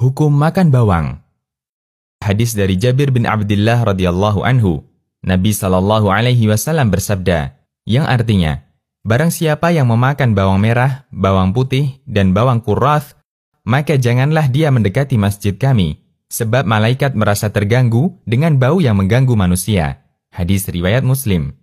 [0.00, 1.20] Hukum makan bawang.
[2.24, 4.80] Hadis dari Jabir bin Abdullah radhiyallahu anhu,
[5.20, 8.64] Nabi Shallallahu alaihi wasallam bersabda, yang artinya,
[9.04, 13.12] barang siapa yang memakan bawang merah, bawang putih, dan bawang kurath,
[13.68, 16.00] maka janganlah dia mendekati masjid kami,
[16.32, 20.00] sebab malaikat merasa terganggu dengan bau yang mengganggu manusia.
[20.32, 21.60] Hadis riwayat Muslim.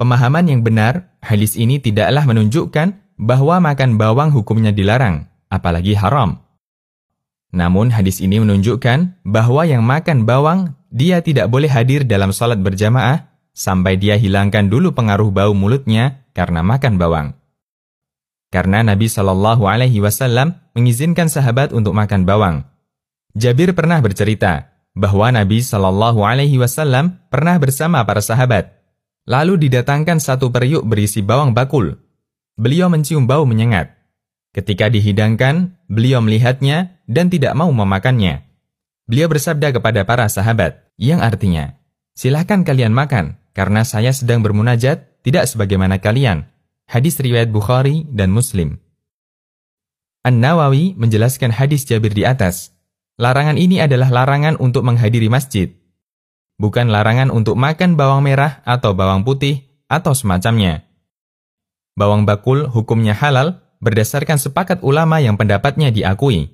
[0.00, 6.48] Pemahaman yang benar, hadis ini tidaklah menunjukkan bahwa makan bawang hukumnya dilarang, apalagi haram.
[7.50, 13.30] Namun hadis ini menunjukkan bahwa yang makan bawang, dia tidak boleh hadir dalam sholat berjamaah
[13.50, 17.28] sampai dia hilangkan dulu pengaruh bau mulutnya karena makan bawang.
[18.50, 22.66] Karena Nabi Shallallahu Alaihi Wasallam mengizinkan sahabat untuk makan bawang.
[23.38, 28.74] Jabir pernah bercerita bahwa Nabi Shallallahu Alaihi Wasallam pernah bersama para sahabat.
[29.30, 31.94] Lalu didatangkan satu periuk berisi bawang bakul.
[32.58, 33.99] Beliau mencium bau menyengat.
[34.50, 38.46] Ketika dihidangkan, beliau melihatnya dan tidak mau memakannya.
[39.06, 41.80] Beliau bersabda kepada para sahabat, yang artinya,
[42.20, 46.52] Silahkan kalian makan, karena saya sedang bermunajat, tidak sebagaimana kalian.
[46.84, 48.76] Hadis riwayat Bukhari dan Muslim.
[50.20, 52.76] An-Nawawi menjelaskan hadis Jabir di atas.
[53.16, 55.72] Larangan ini adalah larangan untuk menghadiri masjid.
[56.60, 60.84] Bukan larangan untuk makan bawang merah atau bawang putih atau semacamnya.
[61.96, 66.52] Bawang bakul hukumnya halal berdasarkan sepakat ulama yang pendapatnya diakui.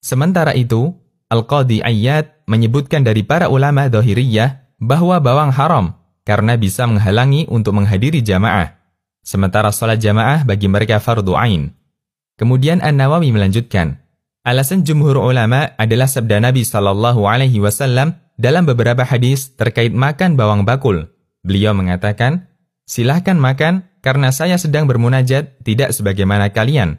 [0.00, 0.96] Sementara itu,
[1.30, 5.94] Al-Qadi Ayyad menyebutkan dari para ulama dohiriyah bahwa bawang haram
[6.26, 8.80] karena bisa menghalangi untuk menghadiri jamaah.
[9.20, 11.70] Sementara sholat jamaah bagi mereka fardu ain.
[12.40, 14.00] Kemudian An-Nawawi melanjutkan,
[14.42, 20.64] alasan jumhur ulama adalah sabda Nabi Shallallahu Alaihi Wasallam dalam beberapa hadis terkait makan bawang
[20.64, 21.12] bakul.
[21.44, 22.49] Beliau mengatakan,
[22.90, 26.98] silahkan makan karena saya sedang bermunajat tidak sebagaimana kalian.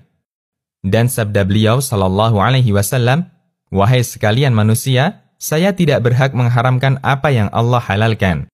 [0.80, 3.28] Dan sabda beliau sallallahu alaihi wasallam,
[3.67, 8.48] wahai sekalian manusia, saya tidak berhak mengharamkan apa yang Allah halalkan.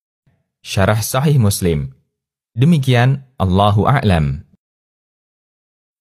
[0.65, 1.93] Syarah Sahih Muslim.
[2.57, 4.41] Demikian Allahu a'lam.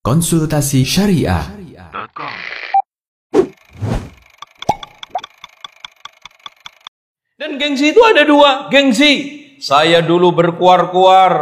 [0.00, 1.53] Konsultasi Syariah.
[7.37, 9.46] Dan gengsi itu ada dua, gengsi.
[9.59, 11.33] Saya dulu berkuar-kuar,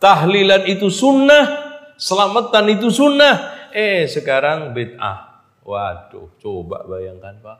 [0.00, 3.68] tahlilan itu sunnah, selamatan itu sunnah.
[3.70, 5.44] Eh sekarang bid'ah.
[5.62, 7.58] Waduh, coba bayangkan Pak.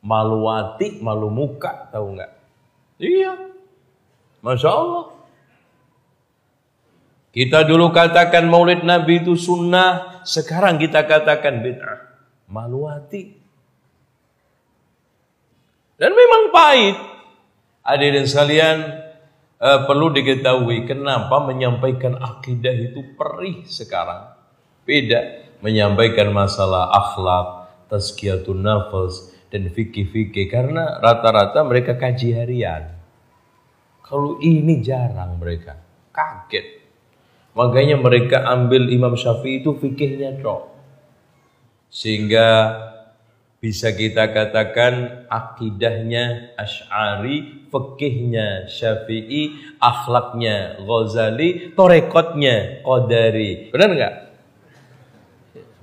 [0.00, 2.32] Malu hati, malu muka, tahu nggak?
[2.96, 3.32] Iya.
[4.40, 5.04] Masya Allah.
[7.30, 12.00] Kita dulu katakan maulid Nabi itu sunnah, sekarang kita katakan bid'ah.
[12.50, 13.38] Malu hati.
[16.00, 16.96] Dan memang pahit.
[17.84, 18.76] Hadirin sekalian,
[19.60, 24.32] uh, perlu diketahui kenapa menyampaikan akidah itu perih sekarang.
[24.88, 32.96] Beda menyampaikan masalah akhlak, tazkiyatun nafas, dan fikih-fikih karena rata-rata mereka kaji harian.
[34.00, 35.78] Kalau ini jarang mereka,
[36.10, 36.82] kaget.
[37.54, 40.70] Makanya mereka ambil Imam Syafi'i itu fikihnya dok.
[41.90, 42.46] Sehingga
[43.60, 53.68] bisa kita katakan akidahnya Ash'ari, fikihnya Syafi'i, akhlaknya Ghazali, torekotnya Qadari.
[53.68, 54.14] Benar nggak?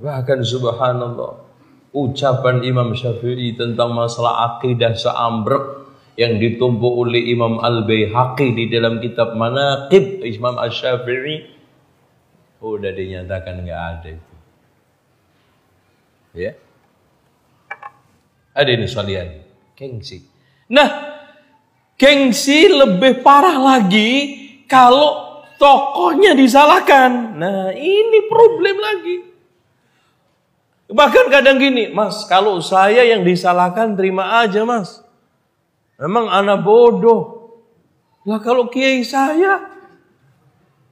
[0.01, 1.45] Bahkan subhanallah,
[1.93, 5.85] ucapan Imam Syafi'i tentang masalah akidah seambrek
[6.17, 11.53] yang ditumpuk oleh Imam Al-Baihaqi di dalam kitab Manaqib Imam Asy-Syafi'i
[12.57, 14.33] udah dinyatakan nggak ada itu.
[16.33, 16.57] Ya.
[18.57, 19.27] Ada ini sekalian,
[19.77, 20.25] gengsi.
[20.73, 20.89] Nah,
[21.93, 24.33] gengsi lebih parah lagi
[24.65, 27.37] kalau tokohnya disalahkan.
[27.37, 29.17] Nah, ini problem lagi.
[30.89, 35.05] Bahkan kadang gini, Mas, kalau saya yang disalahkan terima aja, Mas.
[36.01, 37.53] Memang anak bodoh.
[38.25, 39.77] Lah kalau kiai saya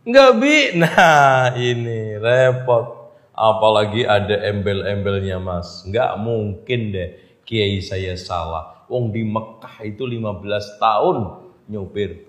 [0.05, 3.09] nggak bi, nah ini repot.
[3.33, 5.81] Apalagi ada embel-embelnya, Mas.
[5.89, 8.85] Nggak mungkin deh kiai saya salah.
[8.89, 11.17] Wong di Mekah itu 15 tahun
[11.69, 12.25] nyopir.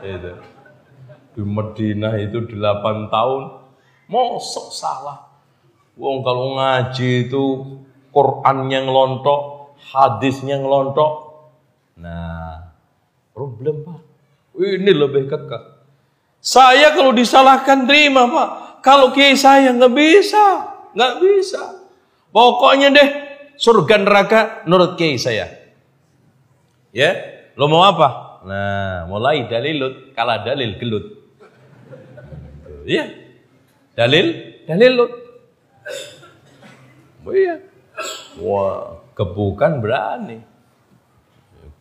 [0.00, 0.32] itu.
[1.30, 3.42] Di Madinah itu 8 tahun.
[4.10, 5.30] Mosok salah.
[5.94, 7.44] Wong kalau ngaji itu
[8.10, 11.12] Qurannya ngelontok, hadisnya ngelontok.
[12.02, 12.74] Nah,
[13.30, 14.00] problem Pak.
[14.58, 15.62] Ini lebih kekeh.
[16.42, 18.48] Saya kalau disalahkan terima Pak.
[18.82, 20.44] Kalau kiai saya nggak bisa,
[20.96, 21.79] nggak bisa.
[22.30, 23.08] Pokoknya deh
[23.58, 25.50] surga neraka menurut kiai saya.
[26.90, 27.10] Ya,
[27.54, 28.40] lo mau apa?
[28.46, 31.06] Nah, mulai dalilut, kalah dalil gelut.
[32.88, 33.06] Ya,
[33.94, 35.12] dalil, dalil lut.
[37.26, 37.60] Oh iya.
[38.40, 40.40] Wah, kebukan berani.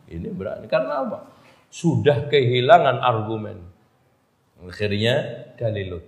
[0.10, 1.32] Ini berani karena apa?
[1.72, 3.62] Sudah kehilangan argumen.
[4.60, 6.04] Akhirnya dalilut.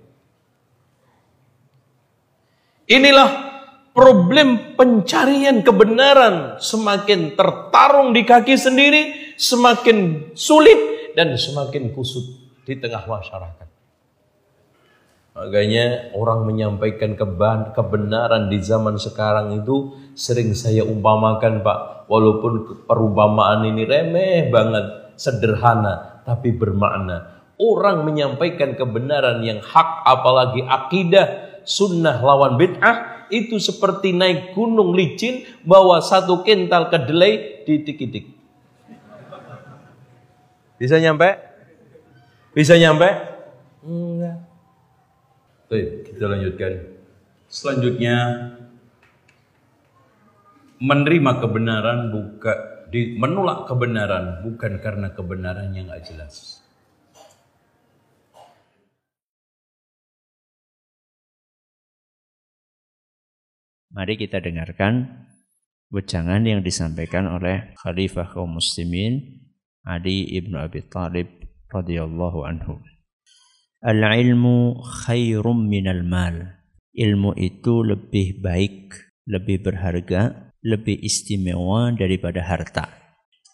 [2.92, 3.51] Inilah
[3.92, 12.24] problem pencarian kebenaran semakin tertarung di kaki sendiri, semakin sulit dan semakin kusut
[12.64, 13.68] di tengah masyarakat.
[15.32, 17.16] Makanya orang menyampaikan
[17.72, 21.80] kebenaran di zaman sekarang itu sering saya umpamakan Pak.
[22.12, 27.40] Walaupun perumpamaan ini remeh banget, sederhana, tapi bermakna.
[27.56, 35.48] Orang menyampaikan kebenaran yang hak apalagi akidah sunnah lawan bid'ah itu seperti naik gunung licin
[35.64, 38.30] bawa satu kental kedelai ditik-itik.
[40.78, 41.40] Bisa nyampe?
[42.54, 43.10] Bisa nyampe?
[43.82, 44.38] Enggak.
[45.72, 46.72] Baik, kita lanjutkan.
[47.48, 48.16] Selanjutnya
[50.82, 52.58] menerima kebenaran bukan
[52.92, 56.61] di, menolak kebenaran bukan karena kebenaran yang nggak jelas.
[63.92, 65.28] Mari kita dengarkan
[65.92, 69.44] wejangan yang disampaikan oleh Khalifah kaum muslimin
[69.84, 71.28] Ali ibnu Abi Thalib
[71.68, 72.80] radhiyallahu anhu.
[73.84, 76.64] Al-ilmu khairum minal mal.
[76.96, 78.96] Ilmu itu lebih baik,
[79.28, 82.88] lebih berharga, lebih istimewa daripada harta.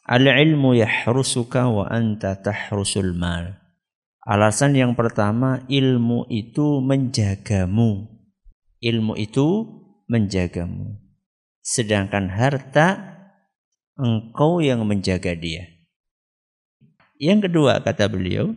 [0.06, 3.57] Al-ilmu yahrusuka wa anta tahrusul mal.
[4.22, 8.06] Alasan yang pertama, ilmu itu menjagamu.
[8.78, 9.76] Ilmu itu
[10.07, 10.98] menjagamu.
[11.62, 13.19] Sedangkan harta,
[14.00, 15.68] engkau yang menjaga dia.
[17.19, 18.56] Yang kedua kata beliau,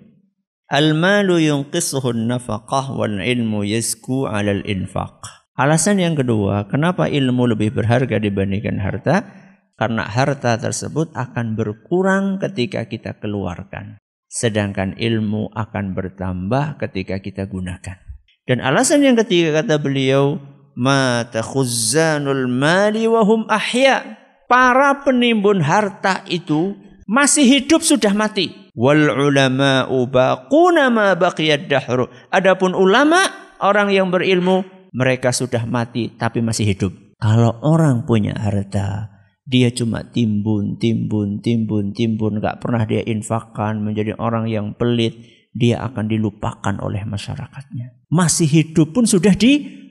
[0.70, 5.18] Al-malu yunqisuhun nafaqah wal ilmu yasku alal infaq.
[5.58, 9.26] Alasan yang kedua, kenapa ilmu lebih berharga dibandingkan harta?
[9.74, 13.98] Karena harta tersebut akan berkurang ketika kita keluarkan.
[14.30, 17.98] Sedangkan ilmu akan bertambah ketika kita gunakan.
[18.46, 20.38] Dan alasan yang ketiga kata beliau,
[20.80, 24.16] mata khuzzanul mali wahum ahya.
[24.48, 26.74] Para penimbun harta itu
[27.06, 28.50] masih hidup sudah mati.
[28.74, 32.10] Wal ulama baquna ma baqiyad dahru.
[32.32, 33.30] Adapun ulama,
[33.62, 36.90] orang yang berilmu, mereka sudah mati tapi masih hidup.
[37.20, 44.18] Kalau orang punya harta, dia cuma timbun, timbun, timbun, timbun, gak pernah dia infakkan menjadi
[44.18, 45.14] orang yang pelit,
[45.54, 48.10] dia akan dilupakan oleh masyarakatnya.
[48.10, 49.36] Masih hidup pun sudah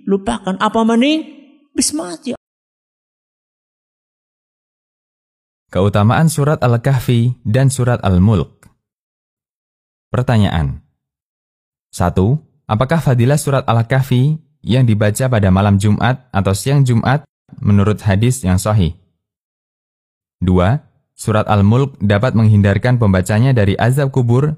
[0.10, 0.58] dilupakan.
[0.58, 1.22] Apa mani?
[1.78, 2.34] Bis mati.
[5.70, 8.66] Keutamaan surat Al-Kahfi dan surat Al-Mulk.
[10.10, 10.82] Pertanyaan.
[11.94, 12.18] 1.
[12.66, 17.22] Apakah fadilah surat Al-Kahfi yang dibaca pada malam Jumat atau siang Jumat
[17.62, 18.98] menurut hadis yang sahih?
[20.42, 20.82] 2.
[21.14, 24.58] Surat Al-Mulk dapat menghindarkan pembacanya dari azab kubur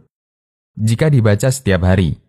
[0.79, 2.20] jika dibaca setiap hari.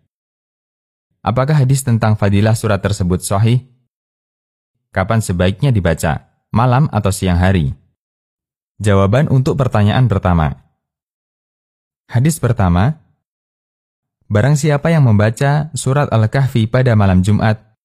[1.23, 3.63] Apakah hadis tentang fadilah surat tersebut sahih?
[4.91, 6.27] Kapan sebaiknya dibaca?
[6.51, 7.73] Malam atau siang hari?
[8.77, 10.59] Jawaban untuk pertanyaan pertama.
[12.11, 13.03] Hadis pertama,
[14.33, 17.77] Barang siapa yang membaca surat Al-Kahfi pada malam Jumat,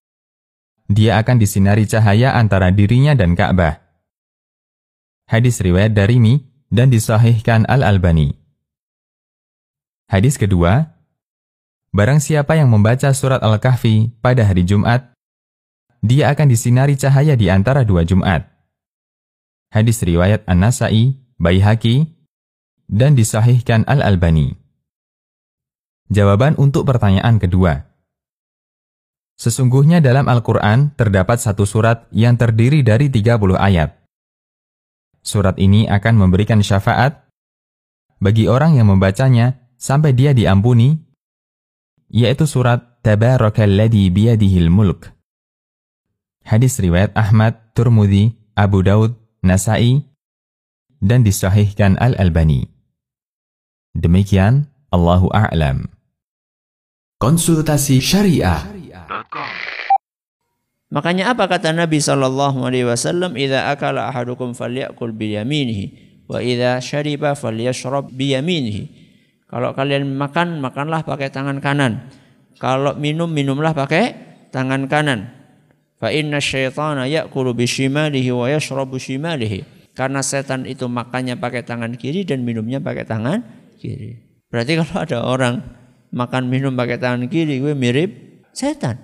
[0.88, 3.84] dia akan disinari cahaya antara dirinya dan Ka'bah.
[5.28, 8.32] Hadis riwayat Darimi dan disahihkan Al-Albani.
[10.08, 10.96] Hadis kedua,
[11.88, 15.16] Barang siapa yang membaca surat Al-Kahfi pada hari Jumat,
[16.04, 18.44] dia akan disinari cahaya di antara dua Jumat.
[19.72, 22.08] Hadis riwayat An-Nasai, Baihaqi,
[22.88, 24.56] dan disahihkan Al-Albani.
[26.08, 27.84] Jawaban untuk pertanyaan kedua.
[29.38, 33.96] Sesungguhnya dalam Al-Quran terdapat satu surat yang terdiri dari 30 ayat.
[35.24, 37.28] Surat ini akan memberikan syafaat
[38.18, 41.07] bagi orang yang membacanya sampai dia diampuni,
[42.12, 45.12] yaitu surat Tabarakalladhi biyadihil mulk.
[46.44, 50.02] Hadis riwayat Ahmad, Turmudi, Abu Daud, Nasai,
[50.98, 52.66] dan disahihkan Al-Albani.
[53.94, 55.92] Demikian, Allahu A'lam.
[57.20, 58.64] Konsultasi Syariah.
[60.88, 65.84] Makanya apa kata Nabi sallallahu alaihi wasallam, "Idza akala ahadukum falyakul bi yaminihi
[66.24, 69.07] wa idza syariba falyashrab bi yaminihi."
[69.48, 72.12] Kalau kalian makan, makanlah pakai tangan kanan.
[72.60, 74.12] Kalau minum, minumlah pakai
[74.52, 75.32] tangan kanan.
[75.98, 79.64] Fa inna syaitana ya'kulu bishimalihi wa yashrabu shimalihi.
[79.96, 83.42] Karena setan itu makannya pakai tangan kiri dan minumnya pakai tangan
[83.82, 84.14] kiri.
[84.46, 85.54] Berarti kalau ada orang
[86.14, 88.10] makan minum pakai tangan kiri, gue mirip
[88.54, 88.94] setan.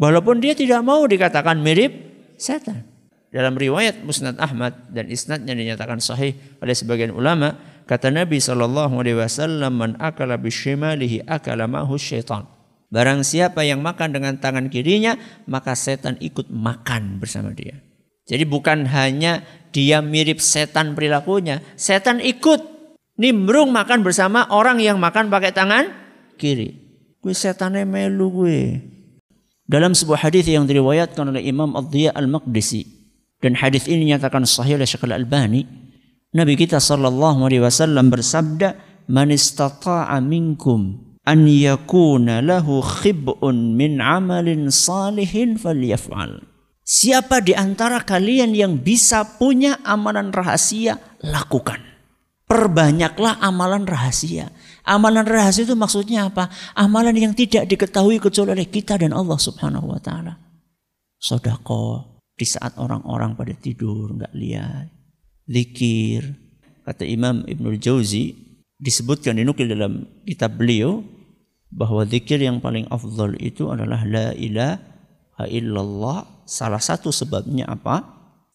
[0.00, 1.92] Walaupun dia tidak mau dikatakan mirip
[2.34, 2.82] setan.
[3.30, 7.54] Dalam riwayat Musnad Ahmad dan isnadnya dinyatakan sahih oleh sebagian ulama,
[7.86, 12.48] kata Nabi sallallahu alaihi wasallam, "Man akala bishimalihi akala mahu syaitan."
[12.90, 15.14] Barang siapa yang makan dengan tangan kirinya,
[15.46, 17.78] maka setan ikut makan bersama dia.
[18.26, 22.58] Jadi bukan hanya dia mirip setan perilakunya, setan ikut
[23.14, 25.86] nimbrung makan bersama orang yang makan pakai tangan
[26.34, 26.74] kiri.
[27.22, 28.60] Gue setannya melu gue.
[29.70, 32.82] Dalam sebuah hadis yang diriwayatkan oleh Imam Ad-Diya Al-Maqdisi
[33.38, 35.62] dan hadis ini nyatakan sahih oleh Syekh Al-Albani,
[36.30, 38.78] Nabi kita sallallahu alaihi wasallam bersabda,
[39.10, 46.46] "Man istata'a minkum an yakuna lahu khib'un min amalin salihin falyaf'al."
[46.86, 51.78] Siapa di antara kalian yang bisa punya amalan rahasia, lakukan.
[52.50, 54.50] Perbanyaklah amalan rahasia.
[54.82, 56.50] Amalan rahasia itu maksudnya apa?
[56.74, 60.34] Amalan yang tidak diketahui kecuali oleh kita dan Allah Subhanahu wa taala.
[61.14, 64.99] Sodako di saat orang-orang pada tidur nggak lihat.
[65.50, 66.38] Zikir.
[66.86, 68.30] Kata Imam Ibnul Jauzi
[68.78, 71.02] disebutkan dinukil dalam kitab beliau
[71.74, 76.46] bahwa zikir yang paling afdal itu adalah la ilaha illallah.
[76.46, 78.02] Salah satu sebabnya apa?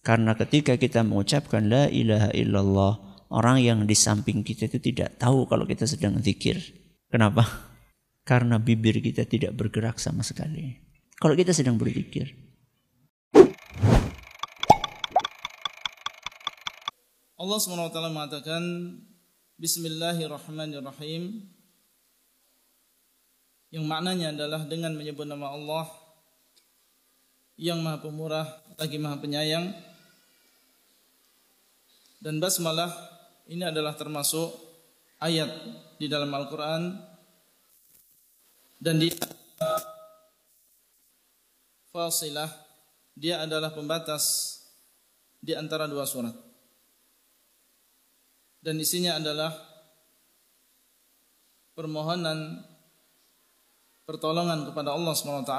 [0.03, 2.93] Karena ketika kita mengucapkan la ilaha illallah,
[3.31, 6.59] orang yang di samping kita itu tidak tahu kalau kita sedang zikir.
[7.11, 7.43] Kenapa?
[8.29, 10.75] Karena bibir kita tidak bergerak sama sekali.
[11.15, 12.44] Kalau kita sedang berzikir.
[17.35, 18.63] Allah SWT mengatakan
[19.59, 21.43] Bismillahirrahmanirrahim.
[23.75, 25.83] Yang maknanya adalah dengan menyebut nama Allah
[27.59, 28.47] yang maha pemurah
[28.79, 29.67] lagi maha penyayang.
[32.23, 32.95] Dan basmalah
[33.51, 34.55] ini adalah termasuk
[35.19, 35.51] ayat
[35.99, 37.03] di dalam Al-Quran.
[38.79, 39.11] Dan dia
[41.91, 42.47] fasilah
[43.11, 44.55] dia adalah pembatas
[45.43, 46.44] di antara dua surat
[48.65, 49.53] dan isinya adalah
[51.77, 52.65] permohonan
[54.09, 55.53] pertolongan kepada Allah SWT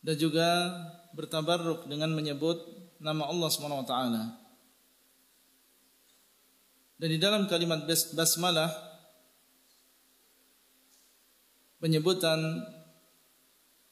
[0.00, 0.48] dan juga
[1.12, 2.64] bertabarruk dengan menyebut
[2.96, 3.94] nama Allah SWT.
[6.96, 7.84] Dan di dalam kalimat
[8.16, 8.72] basmalah
[11.76, 12.40] penyebutan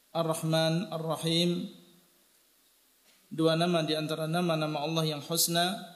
[0.09, 1.69] Ar-Rahman, Ar-Rahim
[3.29, 5.93] dua nama di antara nama-nama Allah yang husna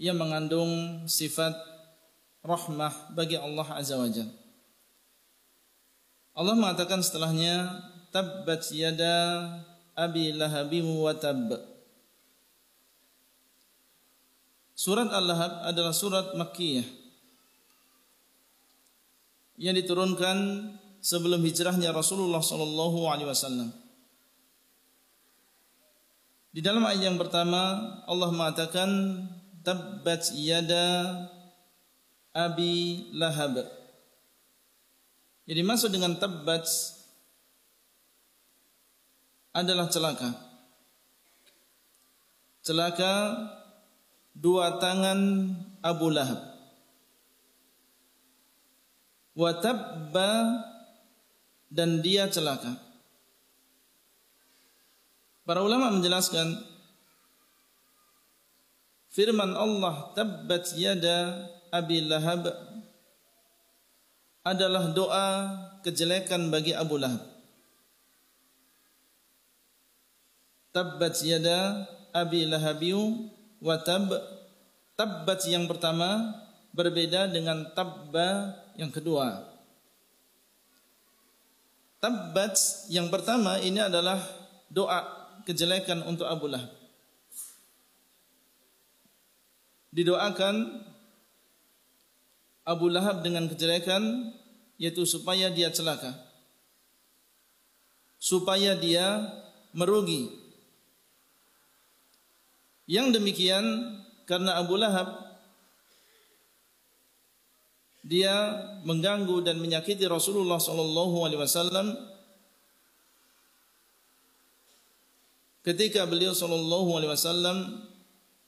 [0.00, 1.52] yang mengandung sifat
[2.40, 4.32] rahmah bagi Allah Azza wa Jalla.
[6.32, 9.44] Allah mengatakan setelahnya tabbat yada
[9.92, 11.52] abi lahabim wa tab.
[14.72, 16.88] Surat Al-Lahab adalah surat Makkiyah
[19.60, 20.36] yang diturunkan
[21.04, 23.68] sebelum hijrahnya Rasulullah sallallahu alaihi wasallam.
[26.56, 27.76] Di dalam ayat yang pertama
[28.08, 28.88] Allah mengatakan
[29.70, 31.30] tabbat yada
[32.34, 33.62] abi lahab.
[35.46, 36.66] Jadi maksud dengan tabbat
[39.54, 40.30] adalah celaka.
[42.66, 43.14] Celaka
[44.34, 45.18] dua tangan
[45.82, 46.38] Abu Lahab.
[49.38, 50.30] Wa tabba
[51.70, 52.74] dan dia celaka.
[55.46, 56.58] Para ulama menjelaskan
[59.10, 62.50] firman Allah tabbat yada Abi Lahab
[64.42, 65.28] adalah doa
[65.84, 67.22] kejelekan bagi Abu Lahab.
[70.70, 73.28] Tabbat yada Abi Lahabiu
[73.60, 74.10] wa tab
[74.94, 76.34] tabbat yang pertama
[76.72, 79.46] berbeda dengan tabba yang kedua.
[82.00, 82.56] Tabbat
[82.88, 84.16] yang pertama ini adalah
[84.72, 85.04] doa
[85.44, 86.79] kejelekan untuk Abu Lahab.
[89.90, 90.86] Didoakan
[92.62, 94.30] Abu Lahab dengan kejelekan
[94.78, 96.14] yaitu supaya dia celaka.
[98.20, 99.26] Supaya dia
[99.74, 100.30] merugi
[102.90, 103.62] yang demikian
[104.26, 105.30] karena Abu Lahab
[108.02, 108.34] dia
[108.82, 111.94] mengganggu dan menyakiti Rasulullah sallallahu alaihi wasallam
[115.62, 117.56] ketika beliau sallallahu alaihi wasallam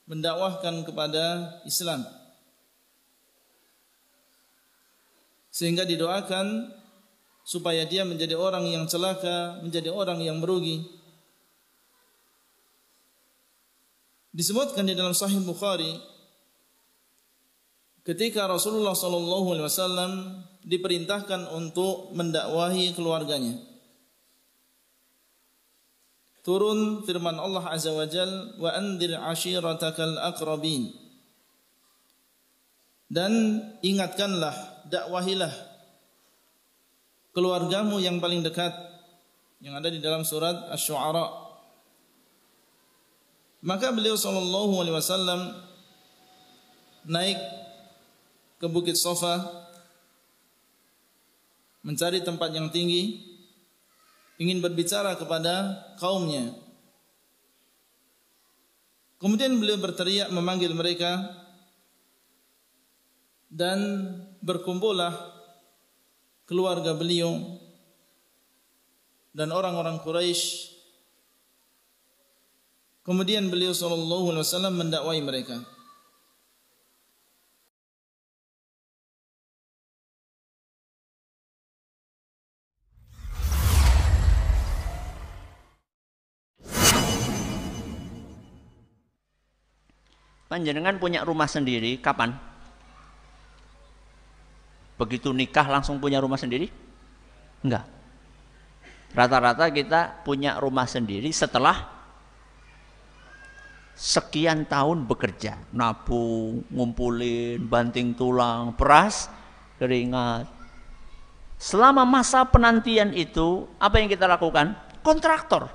[0.07, 2.03] mendakwahkan kepada Islam.
[5.53, 6.73] Sehingga didoakan
[7.45, 10.81] supaya dia menjadi orang yang celaka, menjadi orang yang merugi.
[14.33, 15.93] Disebutkan di dalam Sahih Bukhari
[18.01, 20.11] ketika Rasulullah sallallahu alaihi wasallam
[20.65, 23.72] diperintahkan untuk mendakwahi keluarganya.
[26.43, 30.91] Turun firman Allah Azza wa wa andir ashiratakal aqrabin
[33.07, 33.31] dan
[33.79, 34.53] ingatkanlah
[34.91, 35.53] dakwahilah
[37.33, 38.71] keluargamu yang paling dekat
[39.63, 41.41] yang ada di dalam surat Asy-Syu'ara.
[43.63, 45.55] Maka beliau sallallahu alaihi wasallam
[47.07, 47.39] naik
[48.59, 49.39] ke Bukit Sofa
[51.83, 53.32] mencari tempat yang tinggi
[54.43, 56.51] ingin berbicara kepada kaumnya.
[59.23, 61.31] Kemudian beliau berteriak memanggil mereka
[63.47, 63.79] dan
[64.43, 65.15] berkumpullah
[66.43, 67.39] keluarga beliau
[69.31, 70.75] dan orang-orang Quraisy
[73.07, 75.63] kemudian beliau sallallahu alaihi wasallam mendakwai mereka
[90.53, 92.29] Panjenengan punya rumah sendiri kapan?
[95.01, 96.69] Begitu nikah langsung punya rumah sendiri?
[97.65, 97.89] Enggak.
[99.17, 101.89] Rata-rata kita punya rumah sendiri setelah
[103.97, 109.33] sekian tahun bekerja, nabung, ngumpulin, banting tulang, peras,
[109.81, 110.45] keringat.
[111.57, 114.77] Selama masa penantian itu, apa yang kita lakukan?
[115.01, 115.65] Kontraktor.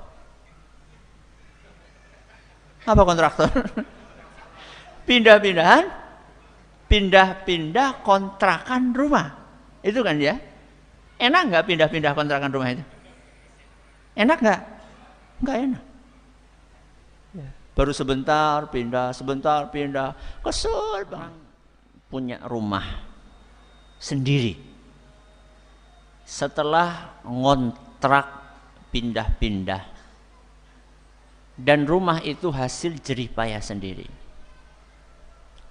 [2.86, 3.50] Apa kontraktor?
[5.08, 5.88] pindah-pindahan,
[6.84, 9.32] pindah-pindah kontrakan rumah.
[9.80, 10.36] Itu kan ya?
[11.16, 12.84] Enak nggak pindah-pindah kontrakan rumah itu?
[14.12, 14.60] Enak nggak?
[15.40, 15.84] Nggak enak.
[17.32, 17.48] Ya.
[17.72, 20.12] Baru sebentar pindah, sebentar pindah,
[20.44, 21.32] kesel bang.
[22.12, 22.84] Punya rumah
[23.96, 24.60] sendiri.
[26.28, 28.28] Setelah ngontrak
[28.92, 29.82] pindah-pindah
[31.56, 34.17] dan rumah itu hasil jerih payah sendiri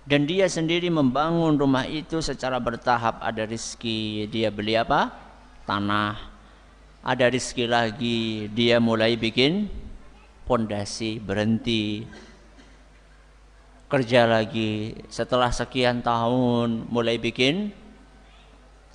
[0.08, 3.20] dan dia sendiri membangun rumah itu secara bertahap.
[3.20, 5.12] Ada rizki dia beli apa?
[5.68, 6.16] Tanah.
[7.04, 9.68] Ada rizki lagi dia mulai bikin
[10.48, 12.08] pondasi berhenti.
[13.92, 14.96] Kerja lagi.
[15.12, 17.76] Setelah sekian tahun mulai bikin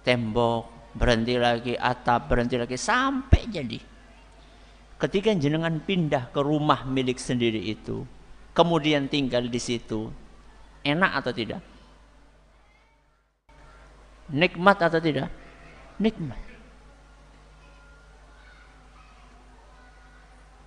[0.01, 3.81] tembok berhenti lagi atap berhenti lagi sampai jadi.
[4.97, 8.09] Ketika jenengan pindah ke rumah milik sendiri itu
[8.57, 10.22] kemudian tinggal di situ
[10.83, 11.63] Enak atau tidak?
[14.33, 15.31] Nikmat atau tidak?
[15.99, 16.41] Nikmat.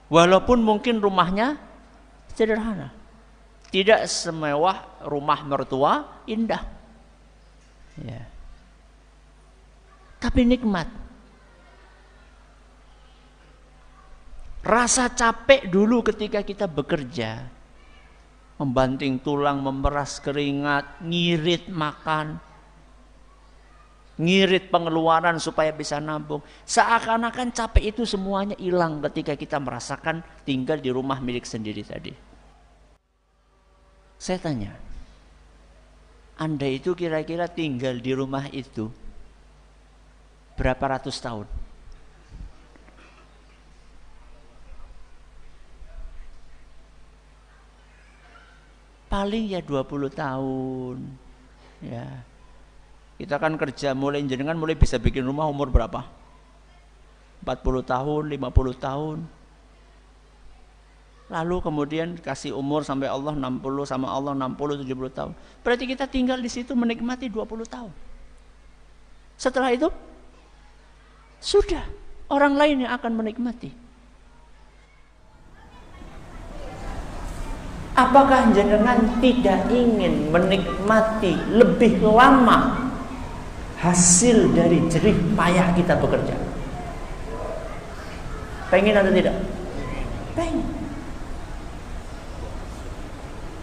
[0.07, 1.59] Walaupun mungkin rumahnya
[2.31, 2.93] sederhana.
[3.73, 6.63] Tidak semewah rumah mertua indah.
[7.99, 8.23] Ya.
[10.21, 10.87] Tapi nikmat.
[14.65, 17.45] Rasa capek dulu ketika kita bekerja
[18.55, 22.39] membanting tulang, memeras keringat, ngirit makan,
[24.15, 26.39] ngirit pengeluaran supaya bisa nabung.
[26.63, 32.13] Seakan-akan capek itu semuanya hilang ketika kita merasakan tinggal di rumah milik sendiri tadi.
[34.15, 34.71] Saya tanya,
[36.39, 38.87] Anda itu kira-kira tinggal di rumah itu
[40.55, 41.64] berapa ratus tahun?
[49.15, 50.97] Paling ya 20 tahun.
[51.79, 52.03] Ya.
[53.15, 56.03] Kita kan kerja mulai jenengan mulai bisa bikin rumah umur berapa?
[57.47, 57.47] 40
[57.87, 59.17] tahun, 50 tahun.
[61.31, 65.31] Lalu kemudian kasih umur sampai Allah 60 sama Allah 60 70 tahun.
[65.63, 67.93] Berarti kita tinggal di situ menikmati 20 tahun.
[69.39, 69.87] Setelah itu
[71.39, 71.87] sudah
[72.27, 73.84] orang lain yang akan menikmati.
[77.95, 82.91] Apakah jenengan tidak ingin menikmati lebih lama
[83.79, 86.35] hasil dari jerih payah kita bekerja?
[88.67, 89.35] Pengen atau tidak?
[90.35, 90.67] Pengen.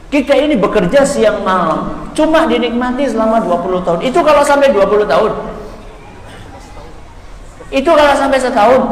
[0.08, 4.00] Kita ini bekerja siang malam, cuma dinikmati selama 20 tahun.
[4.00, 5.32] Itu kalau sampai 20 tahun.
[7.68, 8.82] Itu kalau sampai setahun.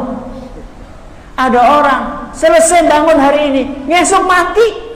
[1.37, 2.01] Ada orang
[2.33, 4.90] selesai bangun hari ini, ngesok mati,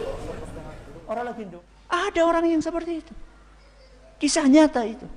[1.05, 1.45] Orang lagi
[1.85, 3.13] Ada orang yang seperti itu.
[4.17, 5.07] Kisah nyata itu.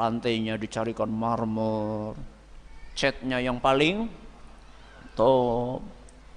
[0.00, 2.16] Lantainya dicarikan marmer,
[2.96, 4.08] catnya yang paling
[5.12, 5.84] top.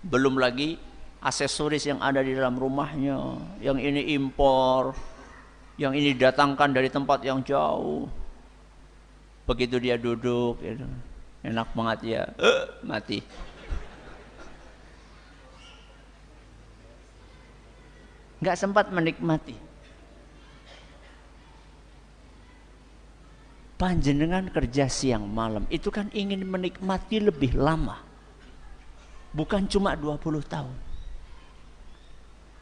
[0.04, 0.76] Belum lagi
[1.24, 3.40] aksesoris yang ada di dalam rumahnya.
[3.64, 4.92] Yang ini impor,
[5.80, 8.04] yang ini datangkan dari tempat yang jauh.
[9.48, 10.84] Begitu dia duduk, gitu.
[11.44, 13.20] enak banget ya uh, mati
[18.44, 19.56] nggak sempat menikmati
[23.80, 28.04] panjenengan kerja siang malam itu kan ingin menikmati lebih lama
[29.32, 30.76] bukan cuma 20 tahun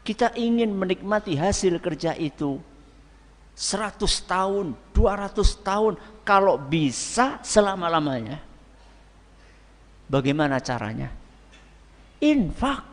[0.02, 2.58] kita ingin menikmati hasil kerja itu
[3.52, 8.40] 100 tahun, 200 tahun kalau bisa selama-lamanya.
[10.08, 11.12] Bagaimana caranya?
[12.18, 12.91] Infak.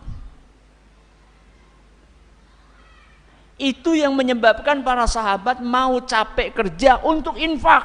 [3.59, 7.83] Itu yang menyebabkan para sahabat mau capek kerja untuk infak.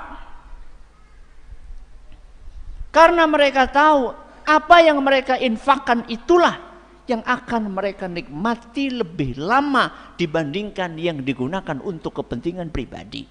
[2.95, 4.15] Karena mereka tahu
[4.47, 6.63] apa yang mereka infakkan itulah
[7.11, 13.27] yang akan mereka nikmati lebih lama dibandingkan yang digunakan untuk kepentingan pribadi.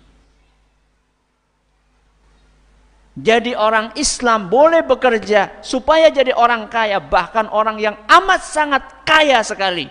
[3.14, 9.38] Jadi orang Islam boleh bekerja supaya jadi orang kaya, bahkan orang yang amat sangat kaya
[9.46, 9.86] sekali.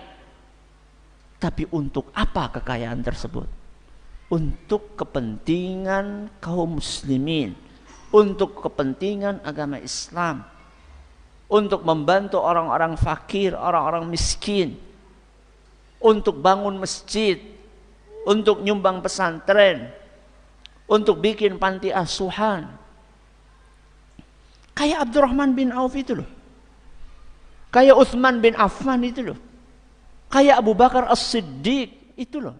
[1.43, 3.51] Tapi untuk apa kekayaan tersebut?
[4.31, 7.51] Untuk kepentingan kaum muslimin,
[8.15, 10.53] untuk kepentingan agama Islam
[11.53, 14.73] untuk membantu orang-orang fakir, orang-orang miskin,
[16.01, 17.37] untuk bangun masjid,
[18.25, 19.93] untuk nyumbang pesantren,
[20.89, 22.65] untuk bikin panti asuhan.
[24.73, 26.29] Kayak Abdurrahman bin Auf itu loh.
[27.69, 29.37] Kayak Uthman bin Affan itu loh.
[30.33, 32.57] Kayak Abu Bakar As-Siddiq itu loh.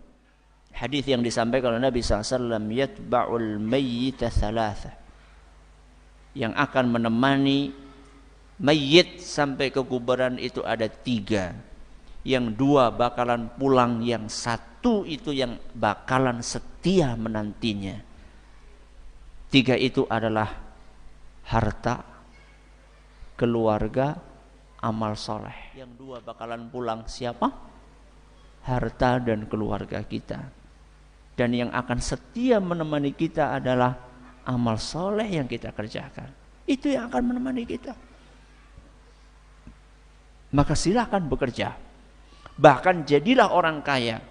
[0.74, 4.94] Hadis yang disampaikan oleh Nabi SAW, yatba'ul mayyita thalatha.
[6.38, 7.74] Yang akan menemani
[8.62, 11.58] mayit sampai ke kuburan itu ada tiga
[12.24, 18.00] yang dua bakalan pulang yang satu itu yang bakalan setia menantinya
[19.52, 20.48] tiga itu adalah
[21.44, 22.00] harta
[23.36, 24.16] keluarga
[24.84, 25.72] amal soleh.
[25.80, 27.48] Yang dua bakalan pulang siapa?
[28.68, 30.44] Harta dan keluarga kita.
[31.34, 33.96] Dan yang akan setia menemani kita adalah
[34.44, 36.30] amal soleh yang kita kerjakan.
[36.68, 37.96] Itu yang akan menemani kita.
[40.54, 41.74] Maka silakan bekerja.
[42.54, 44.22] Bahkan jadilah orang kaya.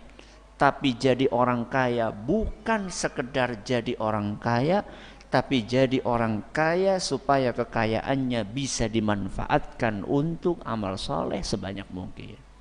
[0.54, 4.86] Tapi jadi orang kaya bukan sekedar jadi orang kaya,
[5.32, 12.51] tapi jadi orang kaya supaya kekayaannya bisa dimanfaatkan untuk amal soleh sebanyak mungkin.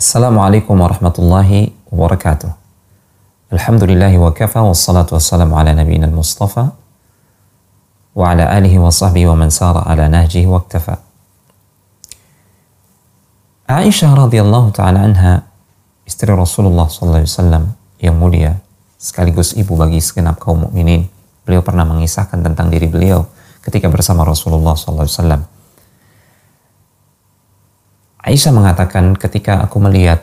[0.00, 1.50] السلام عليكم ورحمة الله
[1.92, 2.50] وبركاته
[3.52, 6.64] الحمد لله وكفى والصلاة والسلام على نبينا المصطفى
[8.16, 10.96] وعلى آله وصحبه ومن سار على نهجه واكتفى
[13.68, 15.44] Aisyah radhiyallahu taala anha
[16.08, 17.64] istri Rasulullah sallallahu alaihi wasallam
[18.00, 18.56] yang mulia
[18.96, 21.12] sekaligus ibu bagi segenap kaum mukminin.
[21.44, 23.28] Beliau pernah mengisahkan tentang diri beliau
[23.60, 25.59] ketika bersama Rasulullah sallallahu alaihi.
[28.20, 30.20] Aisyah mengatakan ketika aku melihat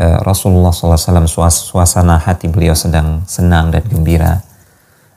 [0.00, 4.40] uh, Rasulullah SAW suasana hati beliau sedang senang dan gembira,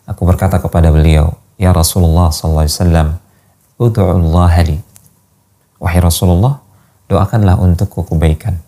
[0.04, 3.16] aku berkata kepada beliau, Ya Rasulullah SAW,
[3.80, 4.78] Udu'ullah li.
[5.82, 6.62] Wahai Rasulullah,
[7.08, 8.60] doakanlah untukku kebaikan.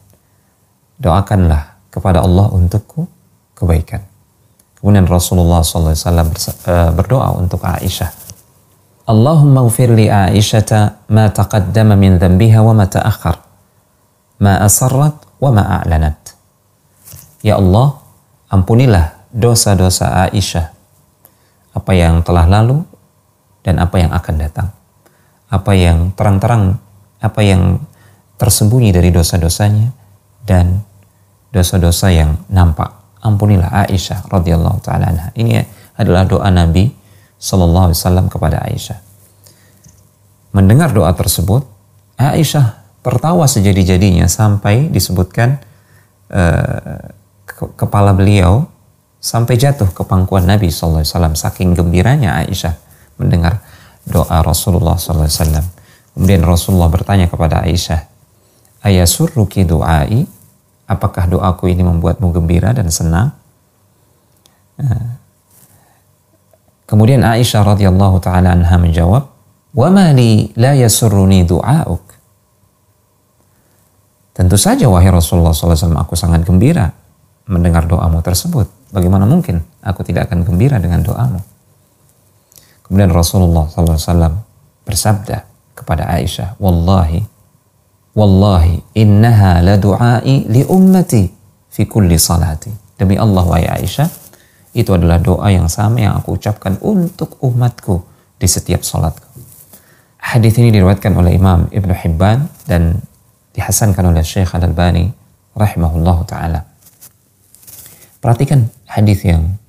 [0.98, 3.06] Doakanlah kepada Allah untukku
[3.54, 4.02] kebaikan.
[4.80, 8.23] Kemudian Rasulullah SAW eh, berdoa untuk Aisyah.
[9.04, 13.36] Allahumma ufir li Aisyata ma taqaddama min dhanbiha wa ma ta'akhkhar
[14.40, 16.16] ma asarrat wa ma a'lanat.
[17.44, 18.00] Ya Allah
[18.48, 20.72] ampunilah dosa-dosa Aisyah.
[21.76, 22.80] Apa yang telah lalu
[23.60, 24.68] dan apa yang akan datang.
[25.52, 26.80] Apa yang terang-terang
[27.24, 27.84] apa yang
[28.40, 29.92] tersembunyi dari dosa-dosanya
[30.48, 30.80] dan
[31.52, 32.92] dosa-dosa yang nampak.
[33.24, 35.60] Ampunilah Aisyah radhiyallahu taala ini
[35.96, 37.03] adalah doa Nabi
[37.44, 39.04] Sallallahu Alaihi Wasallam kepada Aisyah.
[40.56, 41.68] Mendengar doa tersebut,
[42.16, 45.60] Aisyah tertawa sejadi-jadinya sampai disebutkan
[46.32, 47.12] uh,
[47.44, 48.64] ke kepala beliau
[49.20, 52.80] sampai jatuh ke pangkuan Nabi Sallallahu Alaihi Wasallam saking gembiranya Aisyah
[53.20, 53.60] mendengar
[54.08, 55.66] doa Rasulullah Sallallahu Alaihi Wasallam.
[56.16, 58.08] Kemudian Rasulullah bertanya kepada Aisyah,
[58.88, 60.24] Ayasurruki doai,
[60.88, 63.36] apakah doaku ini membuatmu gembira dan senang?
[64.80, 65.23] Uh,
[66.94, 69.26] Kemudian Aisyah radhiyallahu taala anha menjawab,
[69.74, 72.06] "Wa ma li la yasurruni du'auk?"
[74.38, 76.94] Tentu saja wahai Rasulullah SAW aku sangat gembira
[77.50, 78.70] mendengar doamu tersebut.
[78.94, 81.42] Bagaimana mungkin aku tidak akan gembira dengan doamu?
[82.86, 84.46] Kemudian Rasulullah SAW
[84.86, 87.26] bersabda kepada Aisyah, Wallahi,
[88.14, 91.26] Wallahi, innaha la du'ai li ummati
[91.74, 92.70] fi kulli salati.
[92.94, 94.23] Demi Allah, wahai Aisyah,
[94.74, 98.02] itu adalah doa yang sama yang aku ucapkan untuk umatku
[98.42, 99.30] di setiap salatku.
[100.18, 102.98] Hadis ini diriwayatkan oleh Imam Ibn Hibban dan
[103.54, 105.14] dihasankan oleh Syekh Al-Albani
[105.54, 106.62] rahimahullah taala.
[108.18, 109.60] Perhatikan hadis yang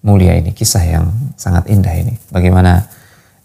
[0.00, 2.16] mulia ini, kisah yang sangat indah ini.
[2.32, 2.86] Bagaimana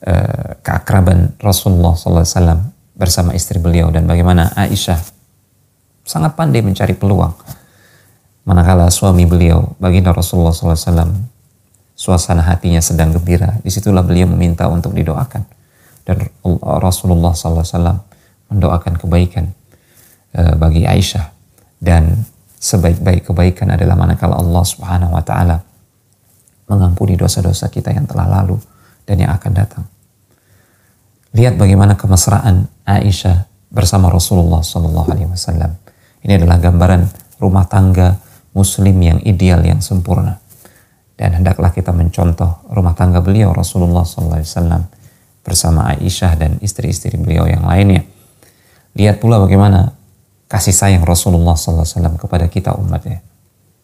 [0.06, 5.02] uh, keakraban Rasulullah SAW bersama istri beliau dan bagaimana Aisyah
[6.06, 7.34] sangat pandai mencari peluang
[8.44, 11.32] manakala suami beliau baginda Rasulullah SAW
[11.96, 15.44] suasana hatinya sedang gembira di situlah beliau meminta untuk didoakan
[16.04, 16.28] dan
[16.60, 18.04] Rasulullah SAW
[18.52, 19.56] mendoakan kebaikan
[20.36, 21.32] uh, bagi Aisyah
[21.80, 22.28] dan
[22.60, 25.64] sebaik-baik kebaikan adalah manakala Allah Subhanahu wa taala
[26.68, 28.56] mengampuni dosa-dosa kita yang telah lalu
[29.04, 29.84] dan yang akan datang.
[31.36, 35.72] Lihat bagaimana kemesraan Aisyah bersama Rasulullah Wasallam.
[36.24, 37.02] Ini adalah gambaran
[37.42, 38.16] rumah tangga
[38.54, 40.44] muslim yang ideal yang sempurna
[41.14, 44.90] dan hendaklah kita mencontoh rumah tangga beliau Rasulullah SAW
[45.46, 48.02] bersama Aisyah dan istri-istri beliau yang lainnya.
[48.98, 49.94] Lihat pula bagaimana
[50.50, 53.22] kasih sayang Rasulullah SAW kepada kita umatnya.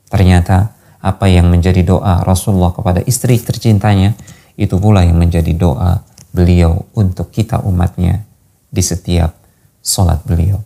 [0.10, 4.18] Ternyata apa yang menjadi doa Rasulullah kepada istri tercintanya
[4.60, 6.02] itu pula yang menjadi doa
[6.34, 8.26] beliau untuk kita umatnya
[8.68, 9.38] di setiap
[9.80, 10.60] solat beliau.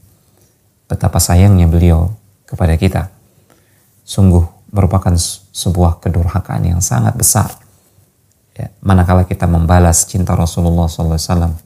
[0.88, 2.12] Betapa sayangnya beliau
[2.48, 3.14] kepada kita
[4.04, 5.14] sungguh merupakan
[5.54, 7.50] sebuah kedurhakaan yang sangat besar.
[8.54, 11.58] Ya, manakala kita membalas cinta Rasulullah SAW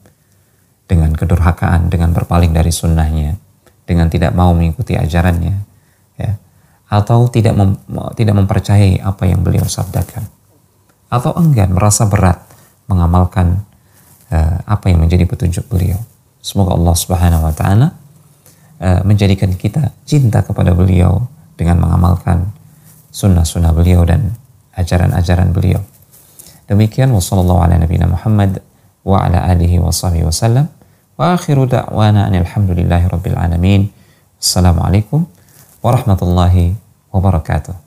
[0.88, 3.36] dengan kedurhakaan, dengan berpaling dari sunnahnya,
[3.84, 5.56] dengan tidak mau mengikuti ajarannya,
[6.16, 6.32] ya,
[6.88, 7.76] atau tidak mem,
[8.16, 10.32] tidak mempercayai apa yang beliau sabdakan,
[11.12, 12.40] atau enggan merasa berat
[12.88, 13.68] mengamalkan
[14.32, 16.00] uh, apa yang menjadi petunjuk beliau.
[16.40, 17.88] Semoga Allah Subhanahu Wa Taala
[18.80, 22.54] uh, menjadikan kita cinta kepada beliau dengan mengamalkan
[23.10, 24.38] sunnah-sunnah beliau dan
[24.78, 25.82] ajaran-ajaran beliau.
[26.70, 27.10] Demikian
[27.82, 28.62] nabiyina Muhammad
[29.02, 30.70] wa ala alihi wa sahbihi wasallam.
[31.18, 31.34] Wa
[31.66, 33.90] da'wana alhamdulillahi alamin.
[34.38, 35.26] Assalamualaikum
[35.82, 36.78] warahmatullahi
[37.10, 37.87] wabarakatuh.